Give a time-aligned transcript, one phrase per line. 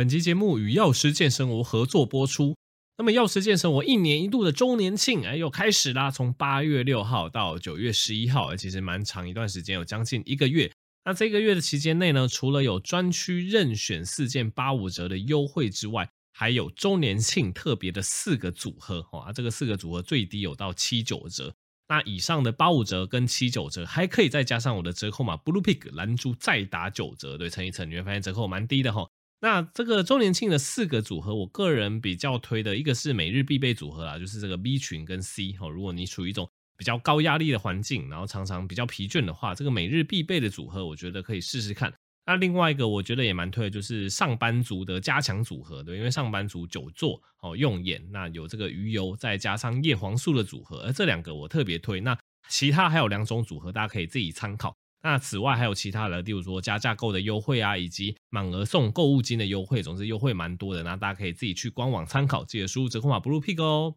[0.00, 2.56] 本集节目与药师健身屋合作播出。
[2.96, 6.10] 那么，药师健生活一年一度的周年庆哎，又开始啦！
[6.10, 10.72] 从八月六号到九月十一号，其实蛮长一段时间，有将近一个月。
[11.04, 21.54] 那这个月的期间内呢，除了有专区任选四件八五折的优惠之外，还有周年庆特别的四个组合啊，这个四个组合最低有到七九折。
[21.88, 29.06] 那以上的八五折跟七九折，还可以再加上我的折扣码 Blue Pig 蓝珠再打九折，对，乘一乘你会发现折扣蛮低的哈。
[29.42, 35.68] 那这个周年庆的四个组合，我个人比较推的一个是每日必备组合啊，就是这个 B 群跟 C 哈。
[35.68, 41.92] 如果你处于一种比较高压力的环境，然后常常比较疲倦的话，这个每日必备的组合，我觉得可以试试看。
[42.26, 52.00] 那另外一个我觉得也蛮推的，就是上班族的加强组合，对，因为上班族久坐哦用眼，那有这个鱼油再加上叶黄素的组合，而这两个我特别推。
[52.02, 52.16] 那
[52.48, 54.76] 其他还有两种组合，大家可以自己参考。
[55.02, 60.82] 那此外还有其他的，例如说加价购的优惠啊，以及满额送购物金的优惠，总之优惠蛮多的。
[60.82, 63.94] 那大家可以自己去官网参考，记得输入折扣码 Blue Pig 哦。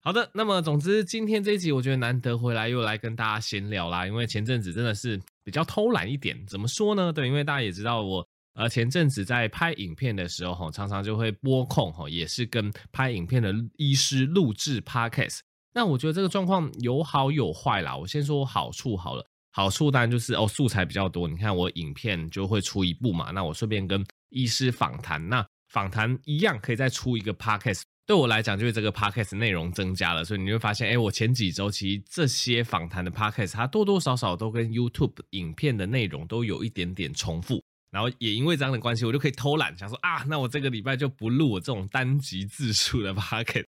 [0.00, 7.10] 好的，那么总之今天这一集我觉得难得回来又来跟大家闲聊啦，因为前阵子真的是比较偷懒一点，怎么说呢？
[7.10, 15.38] 对，因为大家也知道我呃前阵子在拍影片的时候哈，常常就会播控哈，也是跟拍影片的医师录制 Podcast。
[15.72, 17.96] 那我觉得这个状况有好有坏啦。
[17.96, 27.82] 我先说好处好了，好处当然就是哦素材比较多，你看我影片就会出一部嘛，那我顺便跟医师访谈，那访谈一样可以再出一个 Podcast。
[28.06, 43.64] 对我来讲，就是这个 podcast 内容增加了，所以你会发现，哎，我前几周其实这些访谈的 podcast，它多多少少都跟 YouTube 影片的内容都有一点点重复，然后也因为这样的关系，我就可以偷懒，想说啊，那我这个礼拜就不录我这种单集字数的 podcast，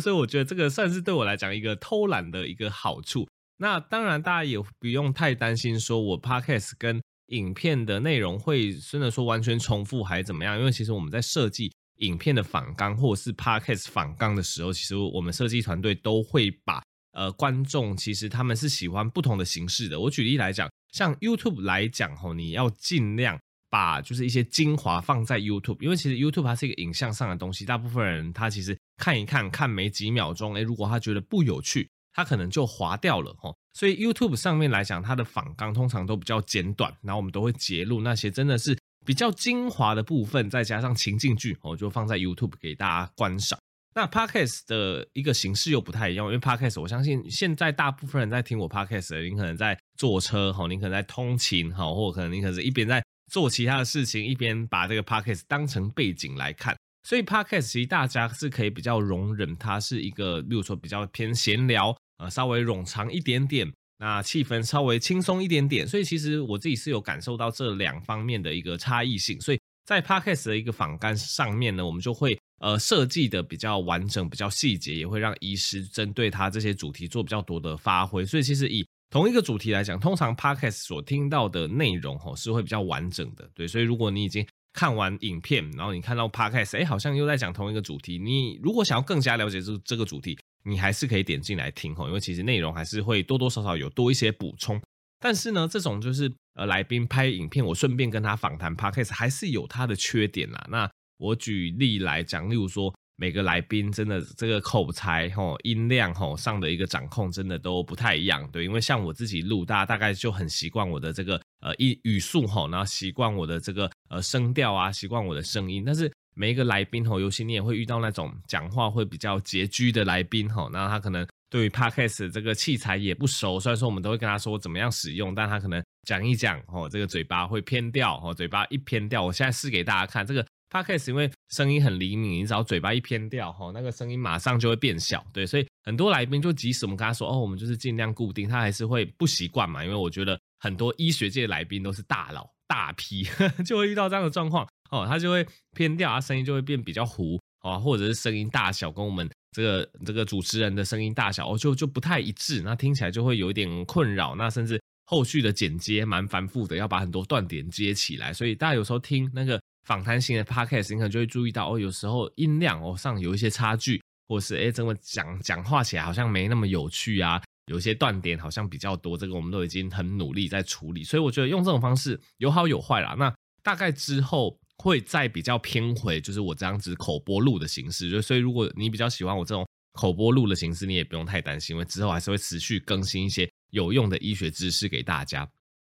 [0.00, 3.26] 所以我觉得这个算是对我来讲一个偷懒的一个好处。
[3.60, 11.70] 那当然，大家也不用太担心，说我 podcast 跟影片的内容会真的说完全重复还是怎么样，因为其实我们在设计。
[12.00, 20.00] 影片的访纲或者是 Podcast 访纲的时候，其实我们设计团队都会把呃观众其实他们是喜欢不同的形式的。
[20.00, 23.38] 我举例来讲，像 YouTube 来讲吼，你要尽量
[23.68, 31.86] 把就是一些精华放在 YouTube，因为其实 YouTube 它是一个影像上的东西，大部分人他其实看一看看没几秒钟，诶，如果他觉得不有趣，
[32.22, 33.56] 它可能就滑掉了吼。
[33.72, 38.76] 所以 YouTube 上面来讲，它的访纲通常都比较简短，然后我们都会截录那些真的是。
[39.02, 43.58] 比较精华的部分，再加上情境剧，我就放在 YouTube 给大家观赏。
[43.94, 56.76] 那 Podcast 的一个形式又不太一样，因为 Podcast 我相信现在大部分人在听我 Podcast 的，你可能在坐车，哈，你可能在通勤，哈，或可能你可能是一边在做其他的事情，一边把这个 Podcast 当成背景来看。
[57.02, 63.72] 所以 Podcast 其实大家是可以比较容忍，它是一个，例如说比较偏闲聊，呃，稍微冗长一点点。
[63.98, 69.38] 那气氛稍微轻松一点点，所以其实我自己是有感受到这两方面的一个差异性。
[69.42, 78.24] 所以在 Podcast 的一个访纲上面呢，我们就会呃设计的比较完整、比较细节，也会让医师针对他这些主题做比较多的发挥。
[78.24, 83.50] 所以其实以同一个主题来讲，通常 Podcast 所听到的内容吼是会比较完整的。
[83.54, 90.38] 对，所以如果你已经看完影片，然后你看到 Podcast，哎，好像又在讲同一个主题，你如果想要更加了解这这个主题。
[90.62, 94.80] 你还是可以点进来听吼，因为其实内容还是会多多少少有多一些补充。
[95.18, 100.66] 但是呢，这种就是呃来宾拍影片，我顺便跟他访谈 Podcast 还是有它的缺点啦。
[100.70, 116.10] 那我举例来讲，例如说每个来宾真的这个口才吼、音量吼上的一个掌控真的都不太一样，对，因为像我自己录，大家大概就很习惯我的这个呃一语速吼，然后习惯我的这个呃声调啊，习惯我的声音，但是。
[116.34, 143.26] 每一个来宾吼，尤其你也会遇到那种讲话会比较拮据的来宾吼，那他可能对于 Podcast 这个器材也不熟，虽然说我们都会跟他说怎么样使用，但他可能讲一讲吼，这个嘴巴会偏掉吼，嘴巴一偏掉，我现在试给大家看，这个 Podcast 因为声音很灵敏，你只要嘴巴一偏掉吼，那个声音马上就会变小，对，所以很多来宾就即使我们跟他说哦，我们就是尽量固定，他还是会不习惯嘛，因为我觉得很多医学界的来宾都是大佬大批，
[143.66, 144.66] 就会遇到这样的状况。
[144.90, 173.32] 哦，它就会偏掉，它声音就会变比较糊，啊，或者是声音大小跟我们这个这个主持人的声音大小哦，就就不太一致，那听起来就会有一点困扰，那甚至后续的剪接蛮繁复的，要把很多断点接起来，所以大家有时候听那个访谈型的 podcast，你可能就会注意到哦，有时候音量哦上有一些差距，或是诶，怎么讲讲话起来好像没那么有趣啊，有些断点好像比较多，这个我们都已经很努力在处理，所以我觉得用这种方式有好有坏啦，那
[173.62, 174.58] 大概之后。
[174.82, 185.46] 会再比较偏回，就是我这样子口播录的形式，就所以如果你比较喜欢我这种口播录的形式，你也不用太担心，因为之后还是会持续更新一些有用的医学知识给大家。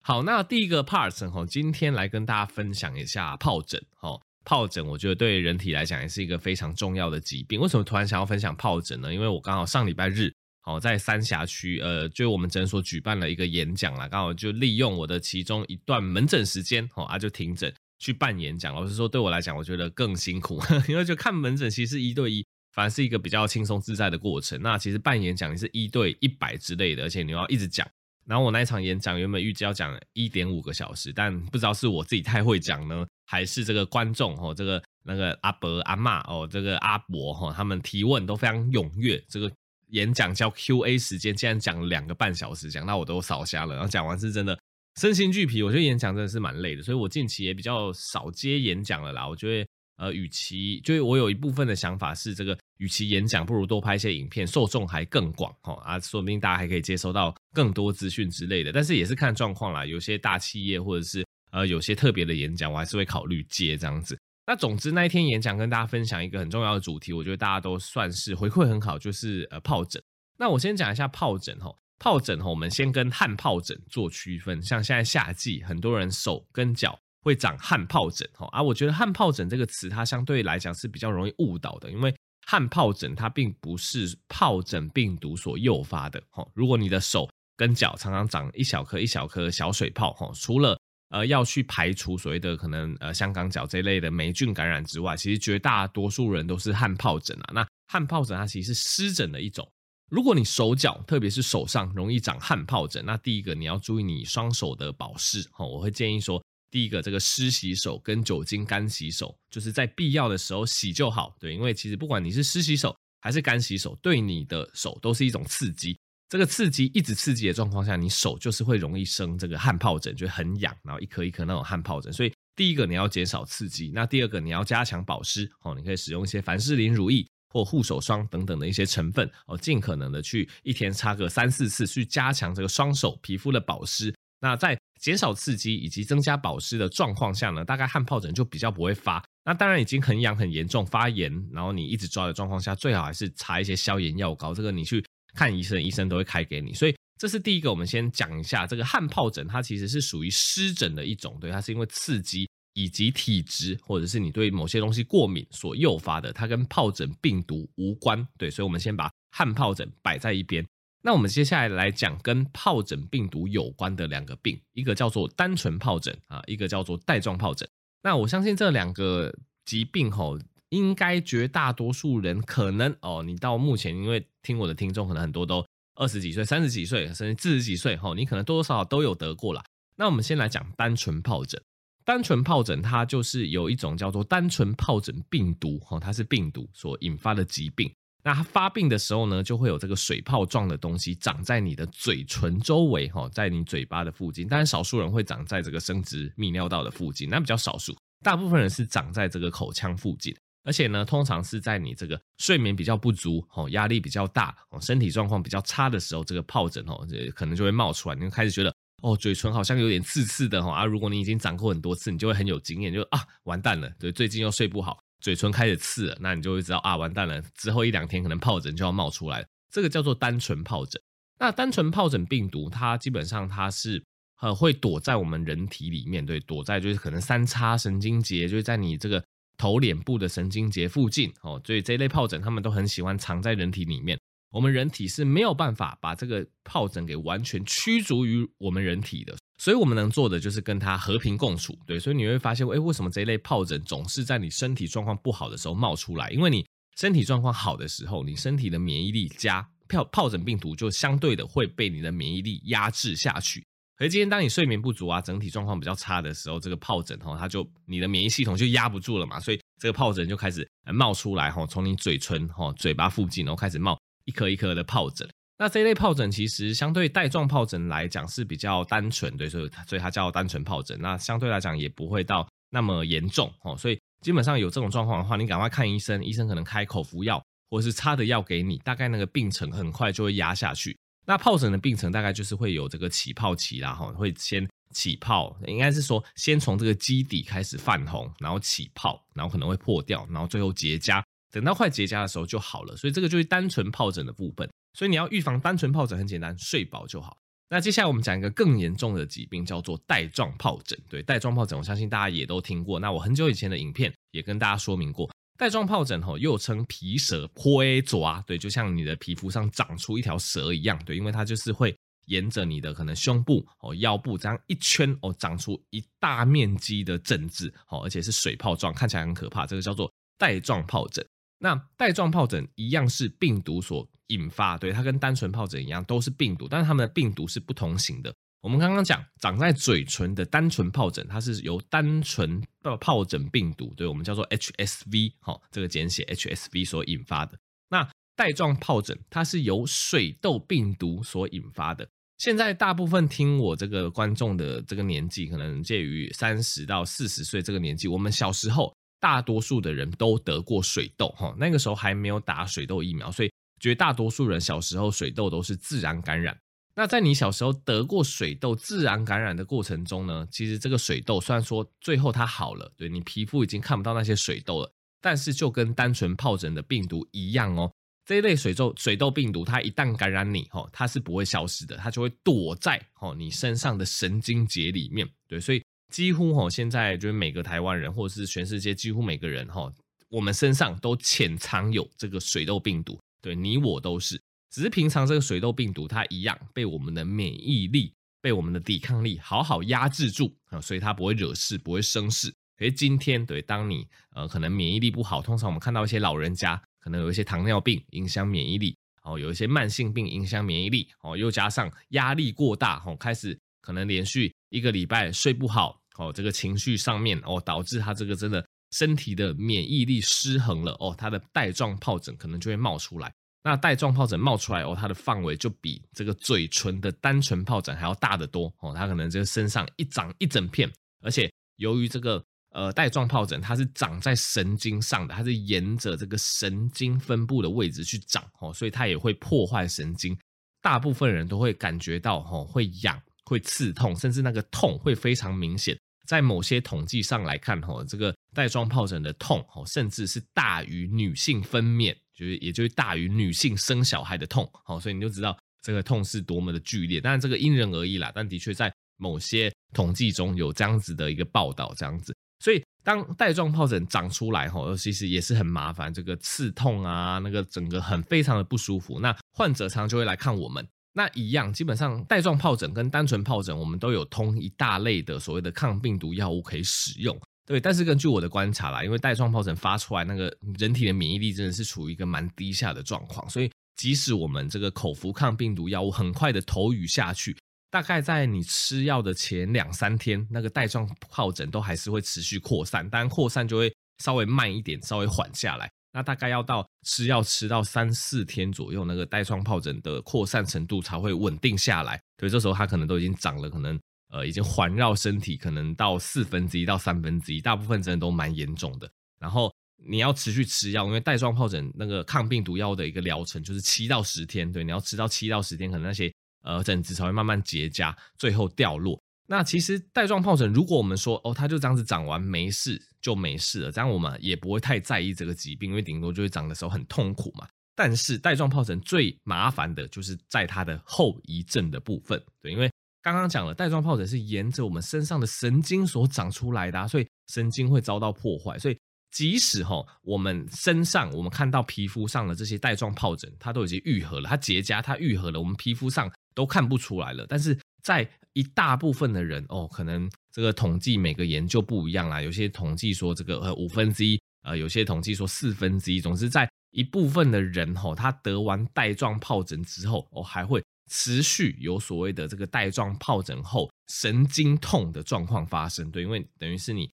[0.01, 4.19] 好，那第一个 part 哈，今天来跟大家分享一下疱疹哈。
[4.45, 7.59] 疱疹，我觉得对人体来讲也是一个非常重要的疾病。
[7.59, 9.11] 为什么突然想要分享疱疹呢？
[9.11, 10.31] 因为我刚好上礼拜日，
[10.61, 18.73] 好在三峡区，呃，就我们诊所举办了一个演讲啦，刚好就利用我的其中一段门诊时间，哦啊就停诊去办演讲。
[18.75, 24.61] 老实说，对我来讲，我觉得更辛苦， 因为就看门诊其实一对一，反而是一个比较轻松自在的过程。
[24.61, 27.87] 那其实办演讲你是一对一百之类的，而且你要一直讲。
[28.27, 39.23] 然后我那一场演讲原本预计要讲一点五个小时，但不知道是我自己太会讲呢，还是这个观众哦，这个那个阿伯阿嬷哦，这个阿伯哈，他们提问都非常踊跃。
[39.29, 39.51] 这个
[39.89, 43.75] 演讲叫 Q&A 时间，竟然讲了两个半小时，讲到我都烧瞎了。
[43.75, 44.57] 然后讲完是真的
[44.99, 49.27] 身心俱疲，我觉得演讲真的是蛮累的，所以我近期也比较少接演讲了啦。
[49.27, 49.67] 我觉得。
[49.97, 58.73] 呃，与其就是我有一部分的想法是，这个与其演讲，不如多拍一些影片，受众还更广哈啊，说不定大家还可以接收到更多资讯之类的。
[58.73, 64.19] 但是也是看状况啦，有些大企业或者是呃有些特别的演讲，我还是会考虑接这样子。
[64.45, 70.03] 那总之那一天演讲跟大家分享一个很重要的主题，我觉得大家都算是回馈很好，就是呃疱疹。
[70.37, 71.73] 那我先讲一下疱疹哈，
[72.05, 74.61] 疱疹哈，我们先跟汗疱疹做区分。
[74.61, 76.97] 像现在夏季，很多人手跟脚。
[77.23, 82.15] 会长汗疱疹哈啊，我觉得汗疱疹这个词它相对来讲是比较容易误导的，因为
[82.45, 86.47] 汗疱疹它并不是疱疹病毒所诱发的哈。
[86.53, 90.79] 如果你的手跟脚常常长一小颗一小颗小水泡哈，除了
[91.09, 97.49] 呃要去排除所谓的可能呃香港脚这类的霉菌感染之外，其实绝大多数人都是汗疱疹啊。
[97.55, 99.67] 那汗疱疹它其实是湿疹的一种。
[100.09, 106.41] 如果你手脚特别是手上容易长汗疱疹，那第一个你要注意你双手的保湿哦，我会建议说。
[106.71, 111.33] 第一个，这个湿洗手跟酒精干洗手，就是在必要的时候洗就好。
[111.39, 115.97] 对，因为其实不管你是湿洗手还是干洗手，对你的手都是一种刺激。
[116.27, 122.11] 这个刺激一直刺激的状况下，你手就是会容易生这个汗疱疹，就很痒，然后一颗一颗那种汗疱疹。
[122.11, 127.25] 所以第一个你要减少刺激，那第二个你要加强保湿哦，你可以使用一些凡士林乳液
[127.55, 134.13] 或护手霜等等的一些成分哦，尽可能的去一天擦个三四次，去加强这个双手皮肤的保湿。
[134.41, 139.23] 那在减少刺激以及增加保湿的状况下呢，大概汗疱疹就比较不会发。
[139.45, 144.53] 那当然已经很痒很严重发炎，然后你一直抓的状况下，最好还是擦一些消炎药膏。
[144.53, 145.01] 这个你去
[145.33, 146.73] 看医生，医生都会开给你。
[146.73, 158.25] 所以这是第一个，我们先讲一下这个汗疱疹，它其实是属于湿疹的一种，对，它是因为刺激以及体质或者是你对某些东西过敏所诱发的，它跟疱疹病毒无关。
[158.37, 160.63] 对，所以我们先把汗疱疹摆在一边。
[161.01, 167.67] 那我们接下来来讲跟疱疹病毒有关的两个病，一个叫做单纯疱疹啊，一个叫做带状疱疹。
[168.03, 169.33] 那我相信这两个
[169.65, 170.37] 疾病吼，
[170.69, 179.63] 应该绝大多数人可能哦，你到目前因为听我的听众可能很多都二十几岁、三十几岁，甚至四十几岁吼，你可能多多少少都有得过啦。
[179.95, 181.61] 那我们先来讲单纯疱疹，
[182.05, 187.91] 单纯疱疹它就是有一种叫做单纯疱疹病毒吼，它是病毒所引发的疾病。
[188.23, 194.47] 那它发病的时候呢，就会有这个水泡状的东西长在你的嘴唇周围，哈，在你嘴巴的附近。
[194.47, 197.95] 当然，少数人会长在这个生殖泌尿道的附近，那比较少数。
[198.23, 208.15] 大部分人是长在这个口腔附近，而且呢，通常是在你这个睡眠比较不足、哦，压力比较大、哦，身体状况比较差的时候，这个疱疹哦，可能就会冒出来。
[208.15, 210.85] 你就开始觉得哦，嘴唇好像有点刺刺的，哈啊。
[210.85, 214.99] 如果你已经长过很多次，你就会很有经验，就啊，完蛋了，对，最近又睡不好。
[215.21, 219.45] 嘴唇开始刺了，那你就会知道啊，完蛋了，之后一两天可能疱疹就要冒出来。
[219.71, 221.01] 这个叫做单纯疱疹。
[221.39, 224.03] 那单纯疱疹病毒，它基本上它是
[224.39, 229.23] 呃会躲在我们人体里面，对，躲在就是可能三叉神经节，就是在你这个
[229.57, 231.61] 头脸部的神经节附近哦。
[231.65, 234.19] 所以这一类疱疹，他们都很喜欢藏在人体里面。
[234.51, 239.35] 我们人体是没有办法把这个疱疹给完全驱逐于我们人体的。
[239.57, 241.97] 所以我们能做的就是跟它和平共处，对。
[241.97, 246.29] 所以你会发现，哎，为什么这一类疱疹总是在你身体状况不好的时候冒出来？
[246.29, 246.65] 因为你
[246.97, 253.65] 身体状况好的时候，你身体的免疫力加疱疱疹病毒就相对的会被你的免疫力压制下去。
[253.97, 265.27] 而今天当你睡眠不足啊，整体状况比较差的时候，这个疱疹哈，它就你的免疫系统就压不住了嘛，所以这个疱疹就开始冒出来哈，从你嘴唇哈、嘴巴附近，然后开始冒一颗一颗的疱疹。
[265.57, 270.99] 那这一类疱疹其实相对带状疱疹来讲是比较单纯，对，所以所以它叫单纯疱疹。
[270.99, 280.97] 那相对来讲也不会到那么严重哦，所以基本上有这种状况的话，你赶快看医生，医生可能开口服药或者是擦的药给你，大概那个病程很快就会压下去。
[281.25, 291.23] 那疱疹的病程大概就是会有这个起泡期啦，哈，会先起泡，应该是说先从这个基底开始泛红，然后起泡，然后可能会破掉，然后最后结痂，
[291.55, 292.95] 等到快结痂的时候就好了。
[292.97, 294.69] 所以这个就是单纯疱疹的部分。
[294.93, 297.37] 所以你要预防单纯疱疹很简单，睡饱就好。
[297.69, 300.97] 那接下来我们讲一个更严重的疾病，叫做带状疱疹。
[301.09, 302.99] 对，带状疱疹，我相信大家也都听过。
[302.99, 311.95] 那我很久以前的影片也跟大家说明过，带状疱疹吼，又称皮蛇灰爪，对，就像你的皮肤上长出一条蛇一样，对，因为它就是会
[312.27, 319.65] 沿着你的可能胸部哦、腰部这样一圈哦，长出一大面积的疹子，哦，而且是水泡状，看起来很可怕。
[319.65, 321.25] 这个叫做带状疱疹。
[321.65, 328.31] 那带状疱疹一样是病毒所引发，对，它跟单纯疱疹一样都是病毒，但是它们的病毒是不同型的。
[328.61, 337.57] 我们刚刚讲长在嘴唇的单纯疱疹，它是由单纯的疱疹病毒，对，我们叫做 HSV，好，这个简写 HSV 所引发的。
[337.89, 342.07] 那带状疱疹它是由水痘病毒所引发的。
[342.37, 348.95] 现在大部分听我这个观众的这个年纪，可能介于三十到四十岁这个年纪，我们小时候。
[349.25, 356.55] 大多数的人都得过水痘，哈，那个时候还没有打水痘疫苗，所以绝大多数人小时候水痘都是自然感染。
[356.95, 367.91] 那在你小时候得过水痘自然感染的过程中呢，其实这个水痘虽然说最后它好了，对，你皮肤已经看不到那些水痘了，但是就跟单纯疱疹的病毒一样哦，
[368.27, 375.81] 这一类水痘水痘病毒它一旦感染你，哈，它是不会消失的，它就会躲在哈你身上的神经节里面，对，所以。
[376.11, 379.91] 几乎哈，现在就是每个台湾人，或者是全世界几乎每个人哈，
[380.29, 383.19] 我们身上都潜藏有这个水痘病毒。
[383.41, 384.39] 对，你我都是，
[384.71, 392.53] 只是平常这个水痘病毒它一样被我们的免疫力、被我们的抵抗力好好压制住啊，所以它不会惹事，不会生事。
[392.77, 403.57] 可是今天，对，当你呃可能免疫力不好，通常我们看到一些老人家可能有一些糖尿病影响免疫力，哦，有一些慢性病影响免疫力，哦，又加上压力过大，哦，开始。
[403.81, 413.33] 可能连续一个礼拜睡不好，哦，这个情绪上面哦，导致他这个真的身体的免疫力失衡了哦，他的带状疱疹可能就会冒出来。
[413.63, 420.87] 那带状疱疹冒出来哦，它的范围就比这个嘴唇的单纯疱疹还要大得多哦，它可能这个身上一长一整片，
[421.23, 430.37] 而且由于这个呃带状疱疹它是长在神经上的，它是沿着这个神经分布的位置去长哦，所以它也会破坏神经，
[430.79, 433.19] 大部分人都会感觉到哦会痒。
[433.45, 435.97] 会刺痛，甚至那个痛会非常明显。
[436.27, 447.21] 在某些统计上来看，吼，这个带状疱疹的痛，吼，甚至是大于女性分娩，就是也就是大于女性生小孩的痛，好，所以你就知道这个痛是多么的剧烈。
[447.21, 452.35] 当然，这个因人而异啦，但的确在某些统计中有这样子的一个报道，这样子。
[452.59, 459.19] 所以，当带状疱疹长出来，吼，其实也是很麻烦，这个刺痛啊，那个整个很非常的不舒服。
[459.19, 460.83] 那患者常常就会来看我们。
[461.17, 467.79] 那一样，基本上带状疱疹跟单纯疱疹，我们都有通一大类的所谓的抗病毒药物可以使用，对。
[467.79, 477.57] 但是根据我的观察啦，因为带状疱疹发出来，那个人体的免疫力真的是处于一个蛮低下的状况，所以即使我们这个口服抗病毒药物很快的投予下去，
[477.89, 485.89] 大概在你吃药的前两三天，那个带状疱疹都还是会持续扩散，当然扩散就会稍微慢一点，稍微缓下来。
[486.15, 492.17] 那大概要到吃药吃到三四天左右，那个带状疱疹的扩散程度才会稳定下来。
[492.39, 499.11] 所以这时候它可能都已经长了，可能呃已经环绕身体，可能到四分之一到三分之一，大部分真的都蛮严重的。
[499.41, 499.69] 然后
[500.07, 509.21] 你要持续吃药，因为带状疱疹那个抗病毒药的一个疗程就是七到十天，对，你要吃到七到十天，可能那些呃疹子才会慢慢结痂，最后掉落。
[509.47, 517.67] 那其实带状疱疹，如果我们说哦，它就这样子长完没事就没事了，这样我们也不会太在意这个疾病，因为顶多就会长的时候很痛苦嘛。
[517.95, 528.97] 但是带状疱疹最麻烦的就是在它的后遗症的部分，对，因为刚刚讲了带状疱疹是沿着我们身上的神经所长出来的，所以神经会遭到破坏，所以
[529.31, 550.81] 即使哈我们身上我们看到皮肤上的这些带状疱疹，它都已经愈合了，它结痂，它愈合了，我们皮肤上都看不出来了，但是在一大部分的人哦，可能这个统计每个研究不一样啦，有些统计说这个呃五分之一，呃有些统计说四分之一，总之在一部分的人吼，他得完带状疱疹之后哦，还会
[551.11, 556.09] 持续有所谓的这个带状疱疹后神经痛的状况发生。
[556.09, 557.11] 对，因为等于是你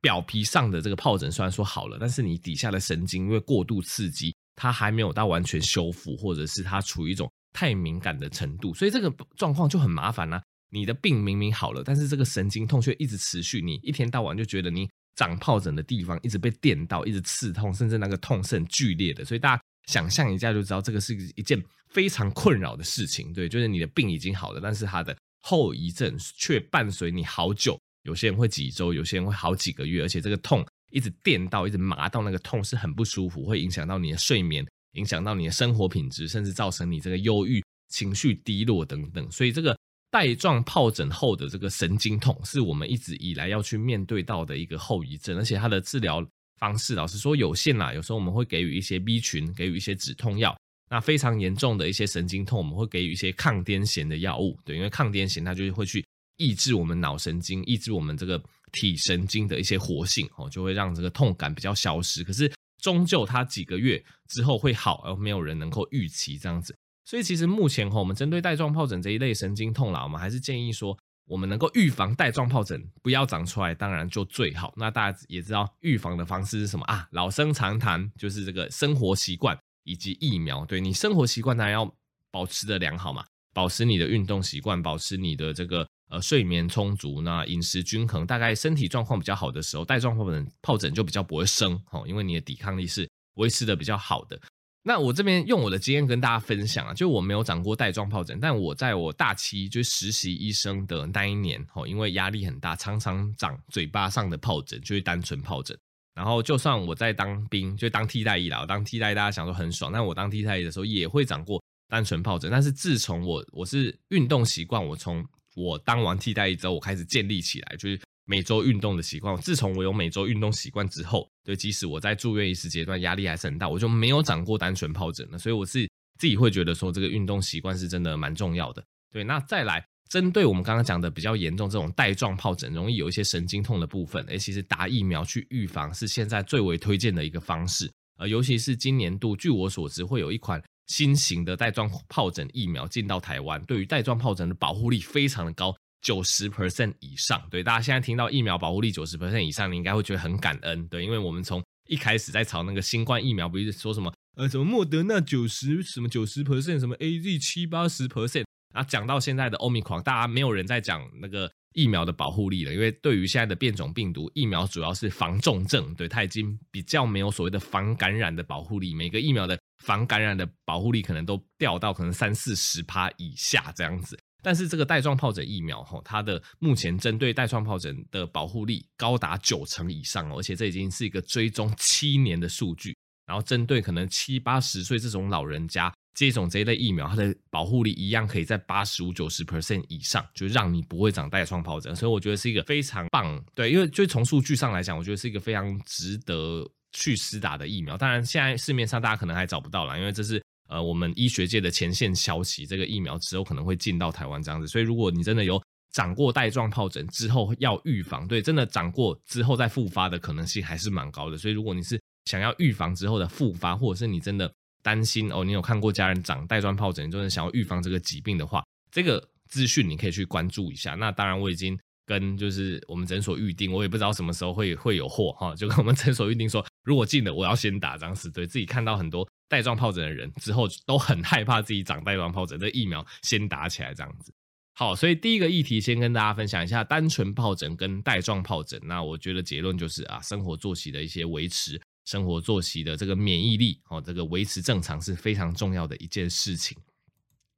[0.00, 10.42] 表皮上的这个疱疹虽然说好了，但是你底下的神经因为过度刺激，它还没有到完全修复，或者是它处于一种太敏感的程度，所以这个状况就很麻烦啦。
[10.70, 19.24] 你的病明明好了，但是这个神经痛却一直持续，你一天到晚就觉得你长疱疹的地方一直被电到，一直刺痛，甚至那个痛是很剧烈的。
[19.24, 23.32] 所以大家想象一下就知道，这个是一件非常困扰的事情。
[23.32, 27.76] 对，就是你的病已经好了，但是它的后遗症却伴随你好久。
[28.04, 39.28] 有些人会几周，有些人会好几个月，而且这个痛一直电到，一直麻到，那个痛是很不舒服，会影响到你的睡眠，影响到你的生活品质，甚至造成你这个忧郁、情绪低落等等。
[39.32, 39.76] 所以这个。
[40.10, 46.26] 带状疱疹后的这个神经痛，是我们一直以来要去面对到的一个后遗症，而且它的治疗
[46.58, 47.94] 方式，老实说有限啦。
[47.94, 50.56] 有时候我们会给予一些 B 群，给予一些止痛药。
[50.90, 54.58] 那非常严重的一些神经痛，我们会给予一些抗癫痫的药物。
[54.64, 56.04] 对，因为抗癫痫它就会去
[56.36, 62.24] 抑制我们脑神经，抑制我们这个体神经的一些活性，哦，就会让这个痛感比较消失。
[62.24, 62.52] 可是
[62.82, 66.74] 终究它几个月之后会好，而没有人能够预期这样子。
[67.10, 74.72] 所以其实目前哈，我们针对带状疱疹这一类神经痛啦，我们还是建议说，我们能够预防带状疱疹不要长出来，当然就最好。
[74.76, 77.08] 那大家也知道预防的方式是什么啊？
[77.10, 80.64] 老生常谈，就是这个生活习惯以及疫苗。
[80.64, 81.92] 对，你生活习惯当然要
[82.30, 94.40] 保持的良好嘛，保持你的运动习惯，保持你的这个呃睡眠充足，那饮食均衡，大概身体状况比较好的时候，带状疱疹疱疹就比较不会生哦，因为你的抵抗力是维持的比较好的。
[94.82, 105.78] 那我这边用我的经验跟大家分享啊，就我没有长过带状疱疹，但我在我大七就实习医生的那一年，吼，因为压力很大，常常长嘴巴上的疱疹，就是单纯疱疹。
[106.14, 112.50] 然后就算我在当兵，就当替代医啦，当替代大家想说很爽，但我当替代医的时候也会长过单纯疱疹。
[112.50, 115.22] 但是自从我我是运动习惯，我从
[115.56, 118.00] 我当完替代医之后，我开始建立起来，就是。
[118.30, 125.36] 每周运动的习惯，自从我有每周运动习惯之后，对，即使我在住院医师阶段压力还是很大，我就没有长过单纯疱疹了。
[125.36, 128.80] 所以我是自己会觉得说，这个运动习惯是真的蛮重要的。
[129.10, 137.90] 对，那再来针对我们刚刚讲的比较严重这种带状疱疹，容易有一些神经痛的部分，诶，其实打疫苗去预防是现在最为推荐的一个方式。
[138.16, 145.74] 呃，尤其是今年度，据我所知，会有一款新型的带状疱疹疫苗进到台湾，对于带状疱疹的保护力非常的高。
[146.02, 174.18] 九十 percent 以上，对，大家现在听到疫苗保护力九十 percent 以上，你应该会觉得很感恩，对，因为我们从一开始在炒那个新冠疫苗，不是说什么呃什么莫德纳九十什么九十 percent，什么 AZ 七八十 percent，啊，讲到现在的 Omicron，大家没有人在讲那个疫苗的保护力了，因为对于现在的变种病毒，疫苗主要是防重症，对，它已经比较没有所谓的防感染的保护力，每个疫苗的防感染的保护力可能都掉到可能三四十趴以下这样子。
[174.42, 182.96] 但是这个带状疱疹疫苗，哈，它的目前针对带状疱疹的保护力高达九成以上，而且这已经是一个追踪七年的数据。
[183.26, 191.94] 然后针对可能七八十岁这种老人家接种这一类疫苗，它的保护力一样可以在八十五九十 percent 以上，就让你不会长带状疱疹。
[191.94, 197.96] 所以我觉得是一个非常棒，对，因为就从数据上来讲，我觉得是一个非常值得去施打的疫苗。
[197.96, 200.42] 当然，现在市面上大家可能还找不到啦，因为这是。
[200.70, 205.60] 呃，我们医学界的前线消息，这个疫苗之后可能会进到台湾这样子，所以如果你真的有
[205.92, 211.36] 长过带状疱疹之后要预防，对，真的长过之后再复发的可能性还是蛮高的。
[211.36, 220.94] 所以如果你是想要预防之后的复发，或者是你真的担心哦，你有看过家人长带状疱疹，你真的想要预防这个疾病的话，这个资讯你可以去关注一下。
[220.94, 229.28] 那当然我已经跟就是我们诊所预定，我也不知道什么时候会会有货哈，就跟我们诊所预定说，如果进了我要先打这样子，对自己看到很多。
[229.50, 234.32] 带状疱疹的人之后都很害怕自己长带状疱疹，这疫苗先打起来这样子。
[234.74, 238.80] 好，所以第一个议题先跟大家分享一下单纯疱疹跟带状疱疹。
[238.84, 246.78] 那我觉得结论就是啊，生活作息的一些维持，生活作息的这个免疫力哦，这个维持正常是非常重要的一件事情。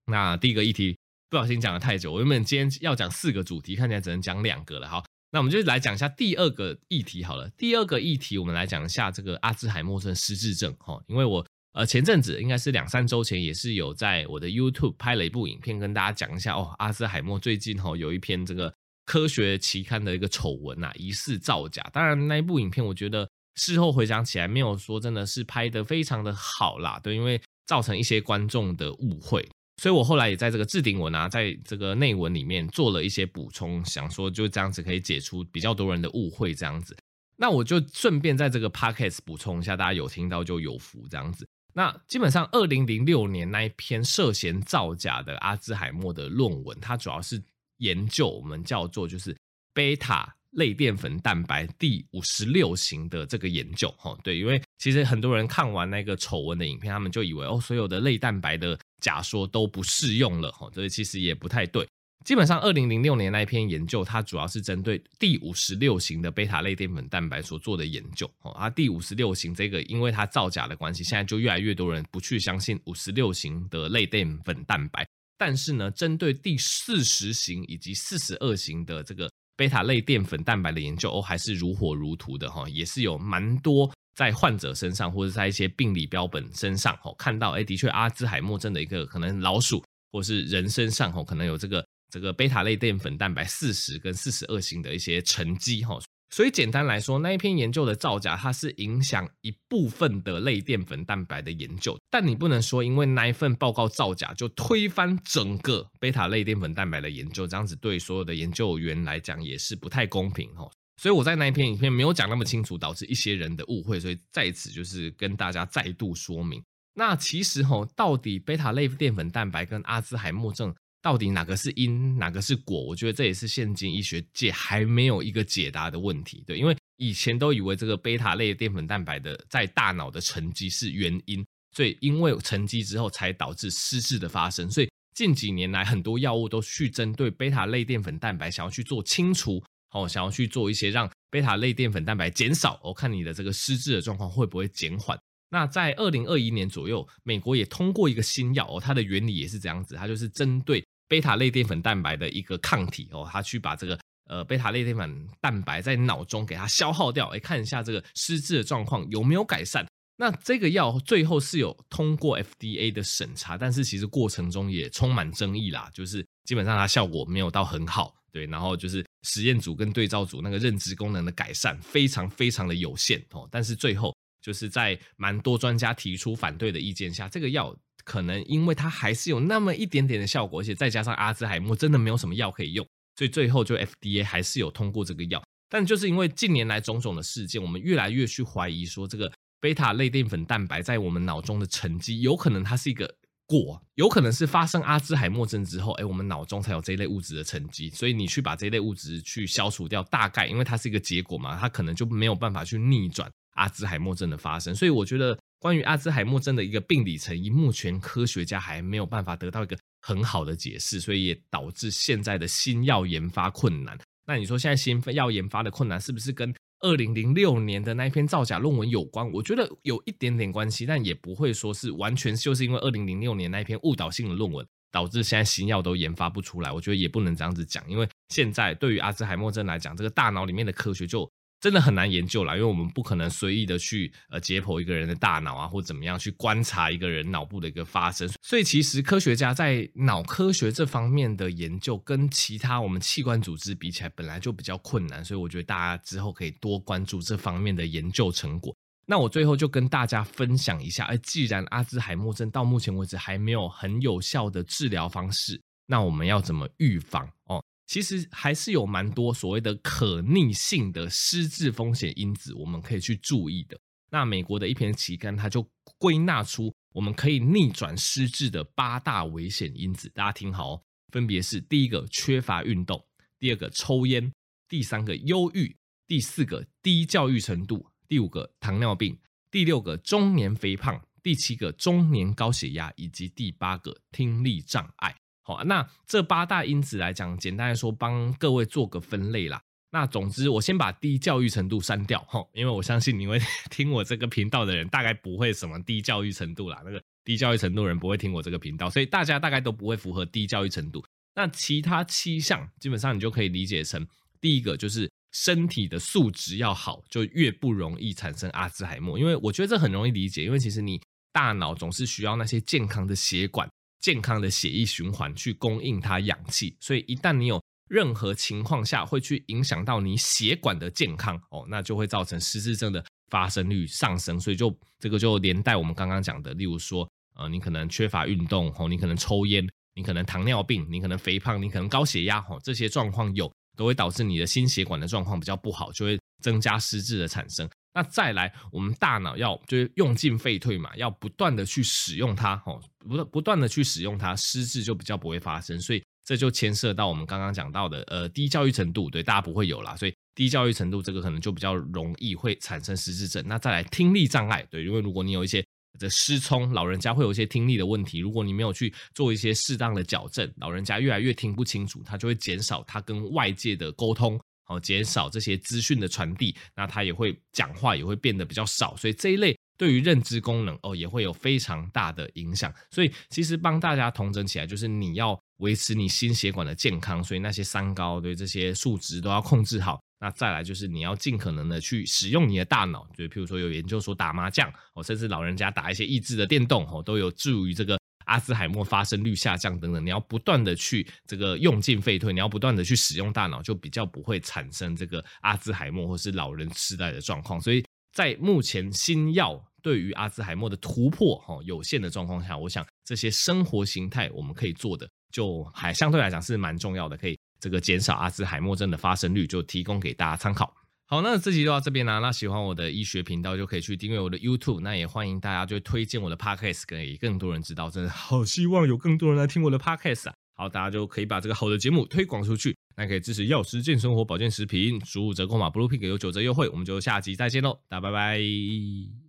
[0.06, 0.96] 那第一个议题
[1.28, 4.88] 不小心讲了太久，我原本今天要讲四个主题，看起来只能讲两个了。
[4.88, 7.48] 好，那我们就来讲一下第二个议题好了。
[7.50, 11.46] 第二个议题我们来讲一下这个阿兹海默症失智症哈，因为我。
[11.72, 16.74] 呃，前阵子应该是两三周前，也是有在我的 YouTube 拍了一部影片，跟大家讲一下哦。
[16.78, 18.74] 阿兹海默最近哈有一篇这个
[19.06, 21.82] 科学期刊的一个丑闻啊，疑似造假。
[21.90, 29.48] 当然那一部影片，我觉得事后回想起来，没有说真的是拍得非常的好啦，对，因为造成一些观众的误会，
[29.82, 36.94] 所以我后来也在这个置顶文啊，在这个内文里面做了一些补充，想说就这样子可以解除比较多人的误会，这样子。
[37.38, 41.48] 那我就顺便在这个 Podcast 补充一下，大家有听到就有福，这样子。
[41.72, 47.42] 那基本上，二零零六年那一篇涉嫌造假的阿兹海默的论文，它主要是
[47.78, 49.36] 研究我们叫做就是
[49.72, 53.88] 贝塔类淀粉蛋白第五十六型的这个研究。
[53.96, 60.52] 哈，对，因为其实很多人看完那个丑闻的影片，他们就以为哦，所有的类蛋白的假说都不适用了。
[60.52, 61.88] 哈，这其实也不太对。
[62.24, 68.30] 基本上，二零零六年那一篇研究，它主要是针对第五十六型的贝塔类淀粉蛋白所做的研究。
[68.42, 75.06] 哦，啊第五十六型这个，因为它造假的关系，现在就越来越多人不去相信五十六型的类淀粉蛋白。
[75.36, 89.82] 但是呢，针对第四十型以及四十二型的这个贝塔类淀粉蛋白的研究，哦，还是如火如荼的哈，也是有蛮多在患者身上或者在一些病理标本身上，哦，看到，哎，的确阿兹海默症的一个可能老鼠
[90.12, 91.84] 或是人身上，哦，可能有这个。
[92.12, 95.98] 这个贝塔类淀粉蛋白四十跟四十二型的一些沉积哈。
[96.28, 110.70] 所以简单来说，那一篇研究的造假，它是影响一部分的类淀粉蛋白的研究，但你不能说因为那一份报告造假就推翻整个贝塔类淀粉蛋白的研究，这样子对所有的研究员来讲也是不太公平哈。
[110.96, 116.62] 所以我在那一篇影片没有讲那么清楚，导致一些人的误会，所以在此就是跟大家再度说明。
[116.94, 122.80] 那其实哈，到底贝塔类淀粉蛋白跟阿兹海默症，到底哪个是因，哪个是果？
[122.80, 126.44] 我觉得这也是现今医学界还没有一个解答的问题。
[126.46, 134.70] 对，因为以前都以为这个贝塔类淀粉蛋白的在大脑的沉积是原因，所以因为沉积之后才导致失智的发生。
[134.70, 139.60] 所以近几年来，很多药物都去针对贝塔类淀粉蛋白，想要去做清除，
[139.90, 145.18] 哦，想要去做一些让贝塔类淀粉蛋白减少，我、哦、看你的这个失智的状况会不会减缓。
[145.50, 150.82] 那在二零二一年左右，美国也通过一个新药哦，它的原理也是这样子，它就是针对。
[151.12, 153.98] 贝塔类淀粉蛋白的一个抗体哦，它去把这个
[154.30, 159.86] 呃贝塔类淀粉蛋白在脑中给它消耗掉，来看一下这个失智的状况有没有改善。
[160.16, 177.76] 那这个药最后是有通过 FDA 的审查，但是其实过程中也充满争议啦，就是基本上它效果没有到很好，对，然后就是实验组跟对照组那个认知功能的改善非常非常的有限哦，但是最后就是在蛮多专家提出反对的意见下，这个药。
[178.04, 182.86] 可能因为它还是有那么一点点的效果，而且再加上阿兹海默真的没有什么药可以用，
[183.16, 185.42] 所以最后就 FDA 还是有通过这个药。
[185.68, 193.14] 但就是因为近年来种种的事件，我们越来越去怀疑说，这个贝塔类淀粉蛋白在我们脑中的沉积，有可能它是一个
[193.46, 197.88] 果，有可能是发生阿兹海默症之后，哎，我们脑中才有这一类物质的沉积。
[197.88, 204.74] 所以你去把这一类物质去消除掉，大概因为它是一个结果嘛，它可能就没有办法去逆转阿兹海默症的发生。
[204.74, 205.38] 所以我觉得。
[205.62, 213.96] 关于阿兹海默症的一个病理成因，目前科学家还没有办法得到一个很好的解释，所以也导致现在的新药研发困难。
[214.26, 219.30] 那你说现在新药研发的困难是不是跟二零零六年的那一篇造假论文有关？
[219.30, 226.72] 我觉得有一点点关系，但也不会说是完全就是因为二零零六年那一篇误导性的论文导致现在新药都研发不出来。
[226.72, 231.30] 我觉得也不能这样子讲，因为现在对于阿兹海默症来讲，这个大脑里面的科学就。
[231.62, 238.28] 真的很难研究啦，因为我们不可能随意的去呃解剖一个人的大脑啊，或怎么样去观察一个人脑部的一个发生。
[238.42, 245.24] 所以其实科学家在脑科学这方面的研究，跟其他我们器官组织比起来，本来就比较困难。
[245.24, 248.74] 所以我觉得大家之后可以多关注这方面的研究成果。
[249.06, 257.62] 那我最后就跟大家分享一下，哎，既然阿兹海默症到目前为止还没有很有效的治疗方式，那我们要怎么预防哦？
[257.92, 263.78] 其实还是有蛮多所谓的可逆性的失智风险因子，我们可以去注意的。
[264.10, 273.06] 那美国的一篇期刊，它就归纳出我们可以逆转失智的八大危险因子，大家听好哦，分别是第一个缺乏运动，
[273.38, 274.32] 第二个抽烟，
[274.70, 275.76] 第三个忧郁，
[276.06, 279.18] 第四个低教育程度，第五个糖尿病，
[279.50, 285.14] 第六个中年肥胖，第七个中年高血压，以及第八个听力障碍。
[285.42, 289.60] 好，那这八大因子来讲，简单来说，帮各位做个分类啦。
[289.90, 293.38] 那总之，我先把低教育程度删掉，哈，因为我相信你会
[293.70, 296.80] 听我这个频道的人，大概不会什么低教育程度啦。
[296.84, 301.04] 那个低教育程度的人不会听我这个频道，所以大家大概都不会符合低教育程度。
[301.34, 304.06] 那其他七项，基本上你就可以理解成，
[304.40, 309.18] 第一个就是身体的素质要好，就越不容易产生阿兹海默。
[309.18, 311.00] 因为我觉得这很容易理解，因为其实你
[311.32, 313.68] 大脑总是需要那些健康的血管。
[314.02, 324.38] 健康的血液循环去供应它氧气，所以一旦你有任何情况下会去影响到你血管的健康哦，那就会造成失智症的发生率上升。
[324.38, 337.68] 所以就这个就连带我们刚刚讲的，例如说呃，你可能缺乏运动哦，你可能抽烟，你可能糖尿病，你可能肥胖，你可能高血压哦，这些状况有都会导致你的心血管的状况比较不好，就会增加失智的产生。
[337.94, 345.78] 那再来，我们大脑要就是用进废退嘛，要不断的去使用它，哦，不不断的去使用它，失智就比较不会发生。
[345.78, 349.94] 所以这就牵涉到我们刚刚讲到的，呃，低教育程度，对，大家不会有啦。
[349.94, 353.44] 所以低教育程度这个可能就比较容易会产生失智症。
[353.46, 355.62] 那再来，听力障碍，对，因为如果你有一些
[355.98, 364.40] 的失聪，老人家会有一些听力的问题，如果你没有去做一些适当的矫正，老人家越来越听不清楚，他就会减少他跟外界的沟通。
[364.64, 372.72] 好，减少这些资讯的传递，那他也会讲话也会变得比较少，所以这一类对于认知功能哦也会有非常大的影响。
[372.90, 380.00] 所以其实帮大家统整起来，就是你要维持你心血管的健康，所以那些三高对这些数值都要控制好。
[380.20, 387.98] 那再来就是你要尽可能的去使用你的大脑，就譬如说有研究说打麻将哦，甚至老人家打一些益智的电动哦，都有助于这个。
[388.32, 397.60] 阿兹海默发生率下降等等，你要不断的去这个用进废退，你要不断的去使用大脑，就比较不会产生这个阿兹海默或是老人痴呆的状况。
[397.60, 410.74] 所以在目前新药对于阿兹海默的突破哈有限的状况下，我想这些生活形态我们可以做的，就还相对来讲是蛮重要的，可以这个减少阿兹海默症的发生率，就提供给大家参考。
[411.12, 412.20] 好，那这集就到这边啦。
[412.20, 414.80] 那喜欢我的医学频道，就可以去订阅我的 YouTube。
[414.80, 417.90] 那也欢迎大家就推荐我的 Podcast 给更多人知道。
[417.90, 420.34] 真的好希望有更多人来听我的 Podcast 啊！
[420.56, 422.74] 好，大家就可以把这个好的节目推广出去。
[422.96, 426.66] 那可以支持药师健生活保健食品，输入折扣码 Bluepig 有九折优惠。
[426.70, 429.21] 我们就下集再见喽，大家拜拜。